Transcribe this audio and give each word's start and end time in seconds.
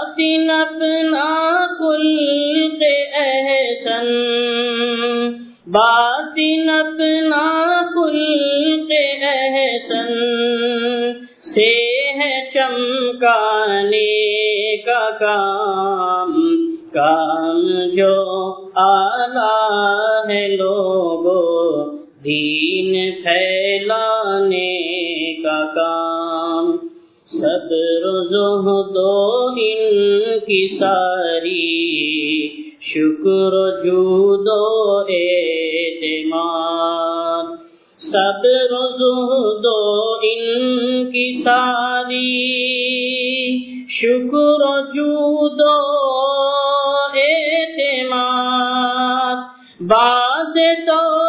باطن 0.03 0.51
اپنا 0.51 1.67
خلق 1.79 2.83
احسن۔ 3.15 4.09
باطن 5.67 6.71
اپنا 6.71 7.83
خلق 7.95 8.93
احسن۔ 9.23 10.13
سے 11.55 12.11
ہے 12.11 12.51
چمکانے 12.55 14.77
کا 14.77 15.11
کام 15.11 16.67
کام 16.93 17.97
جو 17.97 18.55
آلہ 18.75 20.23
ہے 20.29 20.49
لوگو 20.49 21.83
دین 22.25 23.23
پھیلانے 23.23 24.73
کا 25.43 25.75
کام۔ 25.75 26.77
سب 27.27 27.73
روزہ 28.05 28.93
دو 28.93 29.49
ان 29.57 29.92
کی 30.47 30.79
ساری 30.79 32.49
شکر 32.81 33.85
جو 33.85 34.37
دو 34.37 35.05
اعتماد۔ 35.09 37.45
سب 37.99 38.47
روزہ 38.47 39.63
دو 39.63 40.17
ان 40.23 41.07
کی 41.07 41.43
ساری 41.43 42.59
شکر 43.89 44.81
جو 44.81 45.49
دو 45.49 47.19
اعتماد۔ 47.19 49.37
بعد 49.81 50.59
تو 50.87 51.22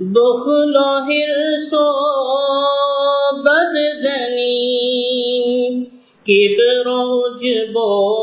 بخل 0.00 0.76
و 0.76 1.00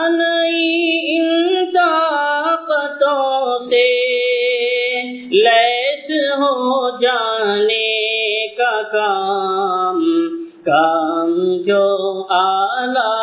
جانے 7.09 8.47
کا 8.47 8.81
کام 8.81 9.99
کام 10.65 11.61
جو 11.61 12.23
آلہ 12.29 13.13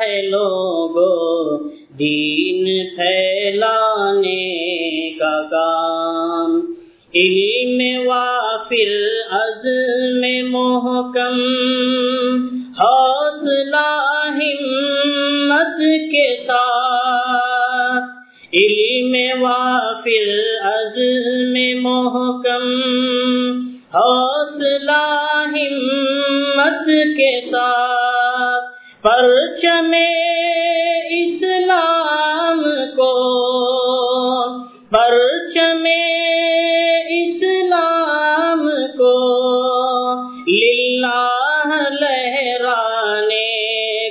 ہے 0.00 0.22
لوگو 0.22 1.58
دین 1.98 2.64
پھیلانے 2.96 4.42
کا 5.18 5.42
کام۔ 5.42 6.60
علم 7.14 8.08
وافر، 8.08 8.92
عزم 9.30 10.20
محکم، 10.50 11.40
حوصلہ 12.80 13.90
ہمت 14.28 15.78
کے 16.12 16.36
ساتھ 16.36 16.81
کے 27.22 27.34
ساتھ 27.46 28.70
پرچم 29.04 29.92
اسلام 31.14 32.62
کو 32.96 33.12
پرچم 34.90 35.86
اسلام 37.16 38.68
کو 38.98 39.14
للہ 40.48 41.80
لہرانے 42.00 43.48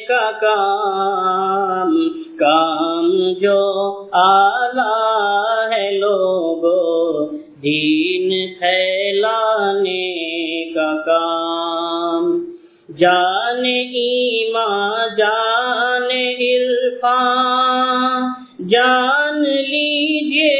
کا 0.07 0.29
کام 0.41 1.95
کام 2.39 3.09
جو 3.41 3.59
آلہ 4.19 4.89
ہے 5.71 5.89
لوگو 5.97 6.79
دین 7.63 7.90
جان 13.01 13.65
ایمان 13.65 15.15
جان 15.17 16.09
عرفان 16.47 18.27
جان 18.69 19.41
لیجیے 19.69 20.55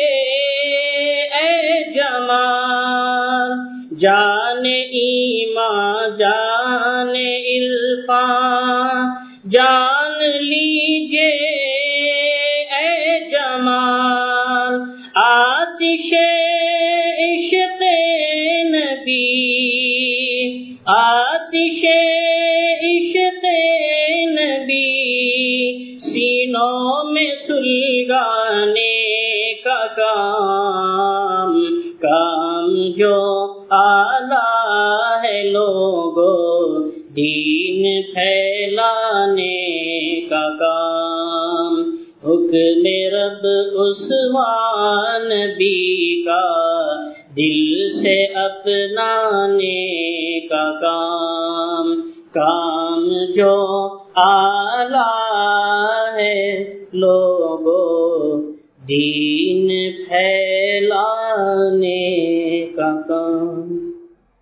اے 1.40 1.84
کمال 1.94 3.52
جان 4.00 4.66
ایمان 4.66 6.16
جان 6.18 7.16
عرفان 7.16 9.10
جان 9.52 10.20
لیجے 10.42 11.30
اے 12.78 13.20
جمال، 13.32 14.80
آتش 15.16 16.14
عشق 17.20 17.82
نبی، 18.72 19.28
آتش 20.86 21.21
حکم 42.52 43.16
رب 43.16 43.48
عثمان 43.80 45.32
بھی 45.58 46.24
کا، 46.24 46.96
دل 47.38 48.02
سے 48.02 48.26
اپنانے 48.26 50.40
کا 50.40 50.72
کام۔ 50.82 52.02
کام 52.34 53.10
جو 53.36 53.90
آلہ 54.16 56.12
ہے 56.16 56.74
لوگو 56.94 58.52
دین 58.88 59.92
پھیلانے 60.08 62.66
کا 62.76 63.02
کام۔ 63.08 63.61